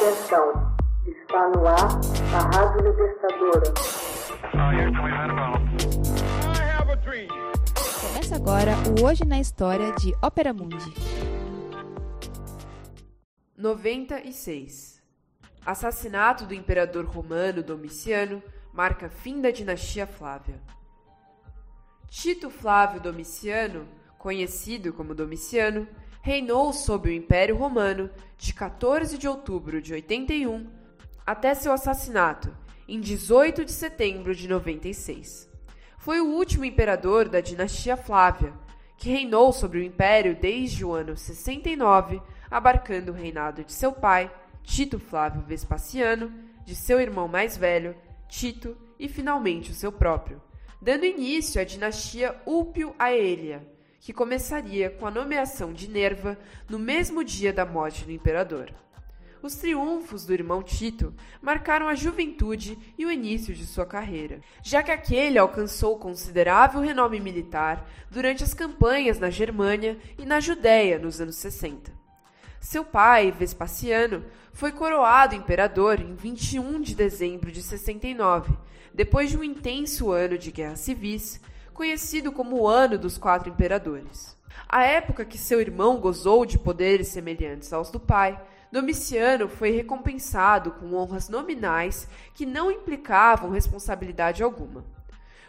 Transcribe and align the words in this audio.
Atenção, 0.00 0.76
está 1.08 1.48
no 1.48 1.66
ar 1.66 1.88
a 2.32 2.56
Rádio 2.56 2.88
Libertadora. 2.88 3.74
Começa 8.00 8.36
agora 8.36 8.70
o 8.96 9.04
Hoje 9.04 9.24
na 9.24 9.40
História 9.40 9.90
de 9.94 10.14
Ópera 10.22 10.54
Mundi. 10.54 10.94
96. 13.56 15.02
Assassinato 15.66 16.46
do 16.46 16.54
imperador 16.54 17.04
romano 17.04 17.60
Domiciano 17.60 18.40
marca 18.72 19.08
fim 19.08 19.40
da 19.40 19.50
dinastia 19.50 20.06
Flávia. 20.06 20.62
Tito 22.08 22.50
Flávio 22.50 23.00
Domiciano, 23.00 23.88
conhecido 24.18 24.92
como 24.92 25.14
Domiciano, 25.14 25.88
reinou 26.20 26.72
sob 26.72 27.08
o 27.08 27.12
Império 27.12 27.56
Romano 27.56 28.10
de 28.36 28.52
14 28.52 29.16
de 29.16 29.28
outubro 29.28 29.80
de 29.80 29.94
81 29.94 30.66
até 31.24 31.54
seu 31.54 31.72
assassinato 31.72 32.54
em 32.88 33.00
18 33.00 33.64
de 33.64 33.72
setembro 33.72 34.34
de 34.34 34.48
96. 34.48 35.48
Foi 35.98 36.20
o 36.20 36.26
último 36.26 36.64
imperador 36.64 37.28
da 37.28 37.40
dinastia 37.40 37.96
Flávia, 37.96 38.52
que 38.96 39.10
reinou 39.10 39.52
sobre 39.52 39.78
o 39.78 39.82
império 39.82 40.34
desde 40.34 40.84
o 40.84 40.92
ano 40.92 41.16
69, 41.16 42.20
abarcando 42.50 43.12
o 43.12 43.14
reinado 43.14 43.62
de 43.62 43.72
seu 43.72 43.92
pai, 43.92 44.30
Tito 44.62 44.98
Flávio 44.98 45.42
Vespasiano, 45.42 46.32
de 46.64 46.74
seu 46.74 47.00
irmão 47.00 47.28
mais 47.28 47.56
velho, 47.56 47.94
Tito, 48.28 48.76
e 48.98 49.08
finalmente 49.08 49.70
o 49.70 49.74
seu 49.74 49.92
próprio, 49.92 50.42
dando 50.80 51.04
início 51.04 51.60
à 51.60 51.64
dinastia 51.64 52.34
Ulpio-Aelia, 52.46 53.77
que 54.00 54.12
começaria 54.12 54.90
com 54.90 55.06
a 55.06 55.10
nomeação 55.10 55.72
de 55.72 55.88
Nerva 55.88 56.38
no 56.68 56.78
mesmo 56.78 57.24
dia 57.24 57.52
da 57.52 57.66
morte 57.66 58.04
do 58.04 58.12
imperador. 58.12 58.72
Os 59.40 59.54
triunfos 59.54 60.24
do 60.24 60.32
irmão 60.32 60.62
Tito 60.62 61.14
marcaram 61.40 61.86
a 61.86 61.94
juventude 61.94 62.76
e 62.98 63.06
o 63.06 63.10
início 63.10 63.54
de 63.54 63.64
sua 63.64 63.86
carreira, 63.86 64.40
já 64.62 64.82
que 64.82 64.90
aquele 64.90 65.38
alcançou 65.38 65.96
considerável 65.96 66.80
renome 66.80 67.20
militar 67.20 67.88
durante 68.10 68.42
as 68.42 68.52
campanhas 68.52 69.18
na 69.20 69.30
Germânia 69.30 69.96
e 70.18 70.26
na 70.26 70.40
Judéia 70.40 70.98
nos 70.98 71.20
anos 71.20 71.36
60. 71.36 71.92
Seu 72.60 72.84
pai, 72.84 73.30
Vespasiano, 73.30 74.24
foi 74.52 74.72
coroado 74.72 75.36
imperador 75.36 76.00
em 76.00 76.16
21 76.16 76.80
de 76.80 76.96
dezembro 76.96 77.52
de 77.52 77.62
69, 77.62 78.52
depois 78.92 79.30
de 79.30 79.38
um 79.38 79.44
intenso 79.44 80.10
ano 80.10 80.36
de 80.36 80.50
guerras 80.50 80.80
civis, 80.80 81.40
conhecido 81.78 82.32
como 82.32 82.56
o 82.56 82.66
Ano 82.66 82.98
dos 82.98 83.16
Quatro 83.16 83.48
Imperadores. 83.48 84.36
A 84.68 84.82
época 84.82 85.24
que 85.24 85.38
seu 85.38 85.60
irmão 85.60 86.00
gozou 86.00 86.44
de 86.44 86.58
poderes 86.58 87.06
semelhantes 87.06 87.72
aos 87.72 87.88
do 87.88 88.00
pai, 88.00 88.36
Domiciano 88.72 89.48
foi 89.48 89.70
recompensado 89.70 90.72
com 90.72 90.92
honras 90.94 91.28
nominais 91.28 92.08
que 92.34 92.44
não 92.44 92.68
implicavam 92.68 93.52
responsabilidade 93.52 94.42
alguma. 94.42 94.84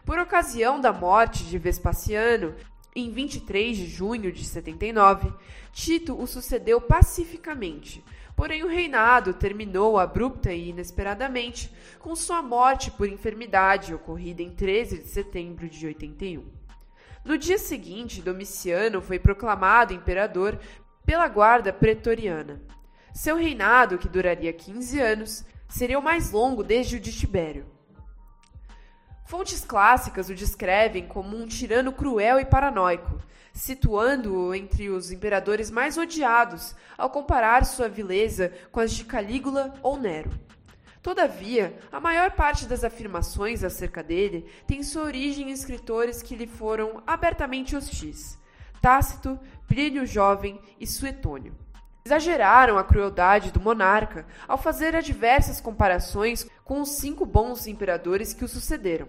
Por 0.06 0.20
ocasião 0.20 0.80
da 0.80 0.94
morte 0.94 1.44
de 1.46 1.58
Vespasiano, 1.58 2.54
em 2.96 3.10
23 3.10 3.76
de 3.76 3.88
junho 3.88 4.32
de 4.32 4.46
79, 4.46 5.34
Tito 5.74 6.16
o 6.16 6.28
sucedeu 6.28 6.80
pacificamente, 6.80 8.06
porém 8.40 8.64
o 8.64 8.70
reinado 8.70 9.34
terminou 9.34 10.00
abrupta 10.00 10.54
e 10.54 10.70
inesperadamente 10.70 11.70
com 12.00 12.16
sua 12.16 12.42
morte 12.42 12.90
por 12.90 13.10
enfermidade 13.10 13.94
ocorrida 13.94 14.42
em 14.42 14.50
13 14.50 15.00
de 15.00 15.10
setembro 15.10 15.68
de 15.68 15.86
81. 15.86 16.46
No 17.26 17.38
dia 17.38 17.58
seguinte, 17.58 18.22
Domiciano 18.22 19.02
foi 19.02 19.20
proclamado 19.20 19.94
imperador 19.94 20.58
pela 21.06 21.28
guarda 21.28 21.74
pretoriana. 21.74 22.62
Seu 23.14 23.36
reinado, 23.36 23.98
que 23.98 24.08
duraria 24.08 24.54
15 24.54 25.02
anos, 25.02 25.46
seria 25.68 26.00
o 26.00 26.02
mais 26.02 26.32
longo 26.32 26.64
desde 26.64 26.96
o 26.96 27.00
de 27.02 27.12
Tibério. 27.12 27.66
Fontes 29.30 29.64
clássicas 29.64 30.28
o 30.28 30.34
descrevem 30.34 31.06
como 31.06 31.38
um 31.38 31.46
tirano 31.46 31.94
cruel 31.94 32.40
e 32.40 32.46
paranoico, 32.46 33.22
situando-o 33.54 34.56
entre 34.56 34.90
os 34.90 35.12
imperadores 35.12 35.70
mais 35.70 36.00
odiados 36.00 36.76
ao 36.98 37.12
comparar 37.12 37.64
sua 37.64 37.88
vileza 37.88 38.52
com 38.72 38.80
as 38.80 38.92
de 38.92 39.06
Calígula 39.06 39.72
ou 39.84 39.98
Nero. 40.00 40.32
Todavia, 41.04 41.78
a 41.92 42.00
maior 42.00 42.32
parte 42.32 42.66
das 42.66 42.84
afirmações 42.84 43.64
acerca 43.64 44.02
dele 44.02 44.50
tem 44.66 44.82
sua 44.82 45.04
origem 45.04 45.52
em 45.52 45.54
escritores 45.54 46.24
que 46.24 46.36
lhe 46.36 46.48
foram 46.48 47.04
abertamente 47.06 47.76
hostis: 47.76 48.36
Tácito, 48.82 49.40
Plínio 49.68 50.08
Jovem 50.08 50.60
e 50.80 50.88
Suetônio. 50.88 51.56
Exageraram 52.10 52.76
a 52.80 52.84
crueldade 52.84 53.52
do 53.52 53.60
monarca 53.60 54.26
ao 54.48 54.58
fazer 54.58 54.96
adversas 54.96 55.62
comparações 55.62 56.48
com 56.66 56.82
os 56.82 56.94
cinco 56.94 57.24
bons 57.24 57.68
imperadores 57.68 58.34
que 58.34 58.44
o 58.44 58.48
sucederam. 58.48 59.08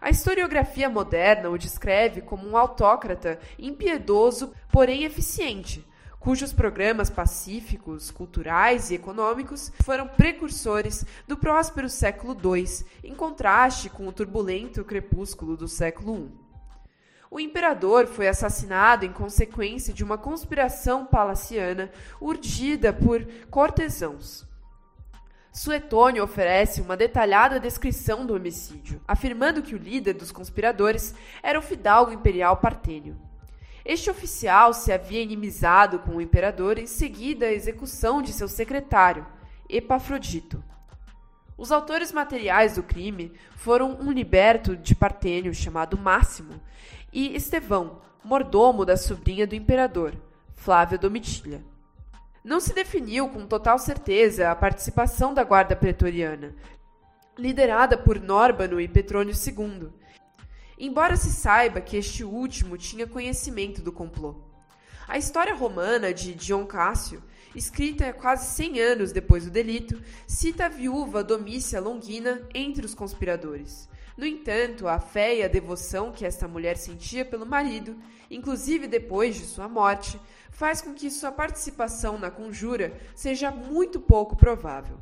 A 0.00 0.08
historiografia 0.08 0.88
moderna 0.88 1.50
o 1.50 1.58
descreve 1.58 2.22
como 2.22 2.48
um 2.48 2.56
autócrata 2.56 3.38
impiedoso, 3.58 4.54
porém 4.72 5.04
eficiente, 5.04 5.86
cujos 6.18 6.50
programas 6.50 7.10
pacíficos, 7.10 8.10
culturais 8.10 8.90
e 8.90 8.94
econômicos 8.94 9.70
foram 9.84 10.08
precursores 10.08 11.04
do 11.26 11.36
próspero 11.36 11.90
século 11.90 12.34
II, 12.34 12.64
em 13.04 13.14
contraste 13.14 13.90
com 13.90 14.08
o 14.08 14.12
turbulento 14.12 14.82
crepúsculo 14.86 15.54
do 15.54 15.68
século 15.68 16.16
I. 16.16 16.47
O 17.30 17.38
imperador 17.38 18.06
foi 18.06 18.26
assassinado 18.26 19.04
em 19.04 19.12
consequência 19.12 19.92
de 19.92 20.02
uma 20.02 20.16
conspiração 20.16 21.04
palaciana 21.04 21.90
urdida 22.20 22.92
por 22.92 23.26
cortesãos. 23.50 24.46
Suetônio 25.52 26.22
oferece 26.22 26.80
uma 26.80 26.96
detalhada 26.96 27.60
descrição 27.60 28.24
do 28.24 28.34
homicídio, 28.34 29.00
afirmando 29.06 29.60
que 29.60 29.74
o 29.74 29.78
líder 29.78 30.14
dos 30.14 30.32
conspiradores 30.32 31.14
era 31.42 31.58
o 31.58 31.62
fidalgo 31.62 32.12
imperial 32.12 32.58
Partênio. 32.58 33.16
Este 33.84 34.10
oficial 34.10 34.72
se 34.72 34.92
havia 34.92 35.22
inimizado 35.22 35.98
com 35.98 36.16
o 36.16 36.20
imperador 36.20 36.78
em 36.78 36.86
seguida 36.86 37.46
à 37.46 37.52
execução 37.52 38.22
de 38.22 38.32
seu 38.32 38.48
secretário, 38.48 39.26
Epafrodito. 39.68 40.62
Os 41.56 41.72
autores 41.72 42.12
materiais 42.12 42.76
do 42.76 42.82
crime 42.82 43.32
foram 43.56 43.98
um 44.00 44.12
liberto 44.12 44.76
de 44.76 44.94
Partênio 44.94 45.52
chamado 45.52 45.98
Máximo 45.98 46.60
e 47.18 47.34
Estevão, 47.34 48.00
mordomo 48.22 48.84
da 48.84 48.96
sobrinha 48.96 49.44
do 49.44 49.56
imperador, 49.56 50.14
Flávia 50.54 50.96
Domitília. 50.96 51.64
Não 52.44 52.60
se 52.60 52.72
definiu 52.72 53.28
com 53.28 53.44
total 53.44 53.76
certeza 53.76 54.48
a 54.48 54.54
participação 54.54 55.34
da 55.34 55.42
guarda 55.42 55.74
pretoriana, 55.74 56.54
liderada 57.36 57.98
por 57.98 58.20
Nórbano 58.20 58.80
e 58.80 58.86
Petrônio 58.86 59.34
II, 59.34 59.88
embora 60.78 61.16
se 61.16 61.32
saiba 61.32 61.80
que 61.80 61.96
este 61.96 62.22
último 62.22 62.78
tinha 62.78 63.04
conhecimento 63.04 63.82
do 63.82 63.90
complô. 63.90 64.36
A 65.08 65.18
história 65.18 65.56
romana 65.56 66.14
de 66.14 66.32
Dion 66.32 66.66
Cássio, 66.66 67.20
escrita 67.52 68.12
quase 68.12 68.54
100 68.54 68.80
anos 68.80 69.10
depois 69.10 69.44
do 69.44 69.50
delito, 69.50 70.00
cita 70.24 70.66
a 70.66 70.68
viúva 70.68 71.24
Domícia 71.24 71.80
Longina 71.80 72.46
entre 72.54 72.86
os 72.86 72.94
conspiradores. 72.94 73.88
No 74.18 74.26
entanto, 74.26 74.88
a 74.88 74.98
fé 74.98 75.36
e 75.36 75.44
a 75.44 75.48
devoção 75.48 76.10
que 76.10 76.26
esta 76.26 76.48
mulher 76.48 76.76
sentia 76.76 77.24
pelo 77.24 77.46
marido, 77.46 77.96
inclusive 78.28 78.88
depois 78.88 79.36
de 79.36 79.44
sua 79.44 79.68
morte, 79.68 80.18
faz 80.50 80.80
com 80.80 80.92
que 80.92 81.08
sua 81.08 81.30
participação 81.30 82.18
na 82.18 82.28
conjura 82.28 83.00
seja 83.14 83.52
muito 83.52 84.00
pouco 84.00 84.34
provável. 84.34 84.98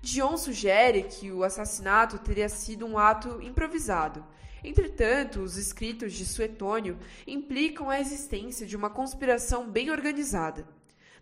Dion 0.00 0.38
sugere 0.38 1.02
que 1.02 1.30
o 1.30 1.44
assassinato 1.44 2.18
teria 2.18 2.48
sido 2.48 2.86
um 2.86 2.96
ato 2.96 3.42
improvisado. 3.42 4.24
Entretanto, 4.64 5.42
os 5.42 5.58
escritos 5.58 6.14
de 6.14 6.24
Suetônio 6.24 6.98
implicam 7.26 7.90
a 7.90 8.00
existência 8.00 8.66
de 8.66 8.74
uma 8.74 8.88
conspiração 8.88 9.68
bem 9.68 9.90
organizada. 9.90 10.66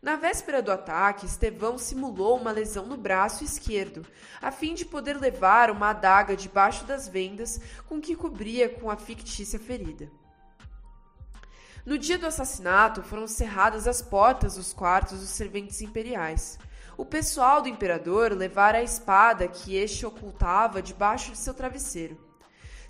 Na 0.04 0.16
véspera 0.16 0.60
do 0.60 0.70
ataque, 0.70 1.24
Estevão 1.24 1.78
simulou 1.78 2.36
uma 2.38 2.52
lesão 2.52 2.84
no 2.84 2.94
braço 2.94 3.42
esquerdo, 3.42 4.06
a 4.38 4.52
fim 4.52 4.74
de 4.74 4.84
poder 4.84 5.16
levar 5.16 5.70
uma 5.70 5.88
adaga 5.88 6.36
debaixo 6.36 6.84
das 6.84 7.08
vendas 7.08 7.58
com 7.88 7.98
que 7.98 8.14
cobria 8.14 8.68
com 8.68 8.90
a 8.90 8.98
fictícia 8.98 9.58
ferida. 9.58 10.12
No 11.86 11.96
dia 11.96 12.18
do 12.18 12.26
assassinato, 12.26 13.02
foram 13.02 13.26
cerradas 13.26 13.88
as 13.88 14.02
portas 14.02 14.56
dos 14.56 14.74
quartos 14.74 15.20
dos 15.20 15.30
serventes 15.30 15.80
imperiais. 15.80 16.58
O 16.98 17.06
pessoal 17.06 17.62
do 17.62 17.68
imperador 17.70 18.32
levara 18.32 18.76
a 18.76 18.82
espada 18.82 19.48
que 19.48 19.74
este 19.74 20.04
ocultava 20.04 20.82
debaixo 20.82 21.32
de 21.32 21.38
seu 21.38 21.54
travesseiro. 21.54 22.18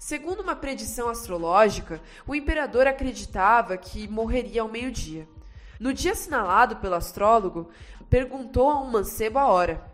Segundo 0.00 0.40
uma 0.40 0.56
predição 0.56 1.08
astrológica, 1.08 2.02
o 2.26 2.34
imperador 2.34 2.88
acreditava 2.88 3.76
que 3.76 4.08
morreria 4.08 4.62
ao 4.62 4.68
meio-dia. 4.68 5.28
No 5.84 5.92
dia 5.92 6.12
assinalado 6.12 6.76
pelo 6.76 6.94
astrólogo, 6.94 7.68
perguntou 8.08 8.70
a 8.70 8.80
um 8.80 8.90
mancebo 8.90 9.38
a 9.38 9.48
hora. 9.48 9.84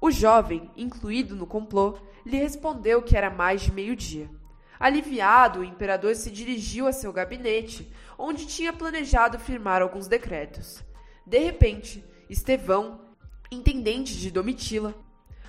O 0.00 0.08
jovem, 0.08 0.70
incluído 0.76 1.34
no 1.34 1.44
complô, 1.44 1.98
lhe 2.24 2.36
respondeu 2.36 3.02
que 3.02 3.16
era 3.16 3.30
mais 3.30 3.62
de 3.62 3.72
meio-dia. 3.72 4.30
Aliviado, 4.78 5.58
o 5.58 5.64
imperador 5.64 6.14
se 6.14 6.30
dirigiu 6.30 6.86
a 6.86 6.92
seu 6.92 7.12
gabinete, 7.12 7.92
onde 8.16 8.46
tinha 8.46 8.72
planejado 8.72 9.36
firmar 9.36 9.82
alguns 9.82 10.06
decretos. 10.06 10.84
De 11.26 11.40
repente, 11.40 12.04
Estevão, 12.30 13.00
intendente 13.50 14.16
de 14.16 14.30
Domitila, 14.30 14.94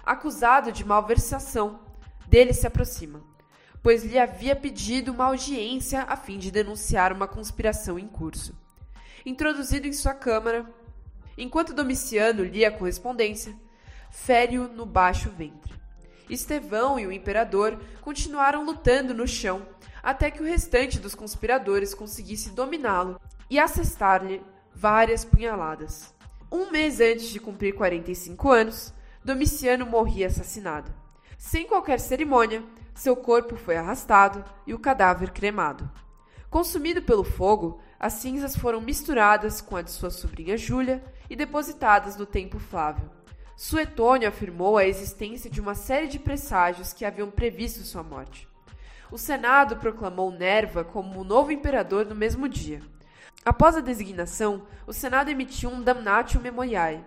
acusado 0.04 0.72
de 0.72 0.84
malversação, 0.84 1.80
dele 2.28 2.54
se 2.54 2.66
aproxima, 2.66 3.24
pois 3.84 4.04
lhe 4.04 4.18
havia 4.18 4.56
pedido 4.56 5.12
uma 5.12 5.26
audiência 5.26 6.02
a 6.10 6.18
fim 6.18 6.40
de 6.40 6.50
denunciar 6.50 7.14
uma 7.14 7.28
conspiração 7.28 8.00
em 8.00 8.08
curso. 8.08 8.64
Introduzido 9.25 9.88
em 9.88 9.94
sua 9.94 10.13
câmara, 10.13 10.69
enquanto 11.36 11.74
Domiciano 11.74 12.44
lia 12.44 12.68
a 12.68 12.72
correspondência, 12.72 13.56
fere-o 14.12 14.68
no 14.68 14.86
baixo 14.86 15.31
ventre. 15.31 15.74
Estevão 16.30 17.00
e 17.00 17.07
o 17.07 17.12
imperador 17.12 17.80
continuaram 18.01 18.63
lutando 18.63 19.16
no 19.16 19.27
chão 19.27 19.66
até 20.04 20.30
que 20.30 20.44
o 20.44 20.45
restante 20.45 21.00
dos 21.00 21.16
conspiradores 21.16 21.95
conseguisse 21.95 22.51
dominá-lo 22.51 23.19
e 23.50 23.57
assestar-lhe 23.57 24.44
várias 24.75 25.25
punhaladas. 25.25 26.13
Um 26.51 26.69
mês 26.69 27.00
antes 27.01 27.30
de 27.30 27.39
cumprir 27.39 27.74
45 27.74 28.51
anos, 28.51 28.94
Domiciano 29.24 29.88
morria 29.88 30.27
assassinado. 30.27 30.94
Sem 31.36 31.66
qualquer 31.66 32.00
cerimônia, 32.00 32.63
seu 32.94 33.16
corpo 33.16 33.56
foi 33.56 33.75
arrastado 33.75 34.45
e 34.68 34.74
o 34.75 34.80
cadáver 34.80 35.31
cremado. 35.31 35.89
Consumido 36.48 37.01
pelo 37.01 37.24
fogo, 37.24 37.81
as 38.06 38.13
cinzas 38.13 38.56
foram 38.56 38.80
misturadas 38.81 39.62
com 39.62 39.75
a 39.75 39.81
de 39.81 39.90
sua 39.90 40.12
sobrinha 40.12 40.56
Júlia 40.56 41.04
e 41.28 41.36
depositadas 41.36 42.16
no 42.16 42.24
templo 42.24 42.60
Flávio. 42.60 43.10
Suetônio 43.57 44.30
afirmou 44.30 44.78
a 44.78 44.86
existência 44.86 45.50
de 45.50 45.60
uma 45.60 45.74
série 45.74 46.07
de 46.07 46.19
presságios 46.19 46.94
que 46.94 47.04
haviam 47.04 47.31
previsto 47.31 47.80
sua 47.80 48.04
morte. 48.04 48.48
O 49.12 49.18
Senado 49.18 49.78
proclamou 49.78 50.30
Nerva 50.30 50.84
como 50.84 51.19
o 51.19 51.24
novo 51.24 51.52
imperador 51.52 52.06
no 52.06 52.13
mesmo 52.13 52.48
dia. 52.48 52.80
Após 53.44 53.75
a 53.75 53.81
designação, 53.81 54.68
o 54.86 54.94
Senado 54.94 55.31
emitiu 55.31 55.72
um 55.72 55.81
damnatio 55.81 56.40
memoriae, 56.40 57.04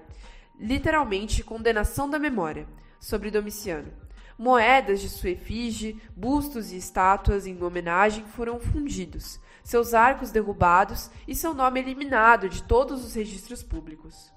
literalmente 0.59 1.45
condenação 1.45 2.11
da 2.11 2.19
memória, 2.19 2.67
sobre 2.99 3.31
Domiciano. 3.31 3.93
Moedas 4.37 5.01
de 5.01 5.09
sua 5.09 5.31
efígie, 5.31 6.03
bustos 6.17 6.73
e 6.73 6.77
estátuas 6.77 7.47
em 7.47 7.63
homenagem 7.63 8.25
foram 8.25 8.59
fundidos, 8.59 9.39
seus 9.69 9.93
arcos 9.93 10.31
derrubados 10.31 11.11
e 11.27 11.35
seu 11.35 11.53
nome 11.53 11.79
eliminado 11.79 12.49
de 12.49 12.63
todos 12.63 13.05
os 13.05 13.13
registros 13.13 13.63
públicos. 13.63 14.33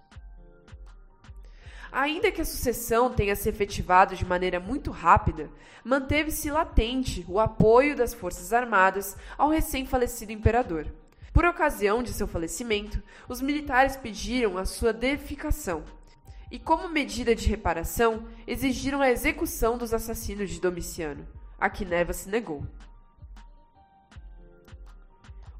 Ainda 1.89 2.29
que 2.33 2.41
a 2.41 2.45
sucessão 2.45 3.09
tenha 3.13 3.33
se 3.33 3.47
efetivado 3.47 4.13
de 4.13 4.25
maneira 4.25 4.59
muito 4.59 4.91
rápida, 4.91 5.49
manteve-se 5.85 6.51
latente 6.51 7.25
o 7.29 7.39
apoio 7.39 7.95
das 7.95 8.13
Forças 8.13 8.51
Armadas 8.51 9.15
ao 9.37 9.47
recém-falecido 9.47 10.33
imperador. 10.33 10.85
Por 11.31 11.45
ocasião 11.45 12.03
de 12.03 12.11
seu 12.11 12.27
falecimento, 12.27 13.01
os 13.29 13.41
militares 13.41 13.95
pediram 13.95 14.57
a 14.57 14.65
sua 14.65 14.91
deificação 14.91 15.85
e, 16.51 16.59
como 16.59 16.89
medida 16.89 17.33
de 17.33 17.47
reparação, 17.47 18.27
exigiram 18.45 19.01
a 19.01 19.09
execução 19.09 19.77
dos 19.77 19.93
assassinos 19.93 20.49
de 20.49 20.59
Domiciano, 20.59 21.25
a 21.57 21.69
que 21.69 21.85
Neva 21.85 22.11
se 22.11 22.27
negou. 22.27 22.67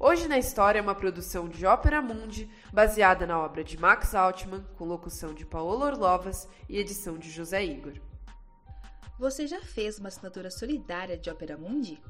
Hoje 0.04 0.26
na 0.26 0.36
História 0.36 0.80
é 0.80 0.82
uma 0.82 0.96
produção 0.96 1.48
de 1.48 1.64
Ópera 1.64 2.02
Mundi, 2.02 2.50
baseada 2.72 3.24
na 3.24 3.38
obra 3.38 3.62
de 3.62 3.78
Max 3.78 4.16
Altman, 4.16 4.64
com 4.76 4.84
locução 4.84 5.32
de 5.32 5.46
Paola 5.46 5.86
Orlovas 5.86 6.48
e 6.68 6.76
edição 6.76 7.16
de 7.16 7.30
José 7.30 7.64
Igor. 7.64 7.92
Você 9.16 9.46
já 9.46 9.60
fez 9.60 10.00
uma 10.00 10.08
assinatura 10.08 10.50
solidária 10.50 11.16
de 11.16 11.30
Ópera 11.30 11.56
Mundi? 11.56 12.02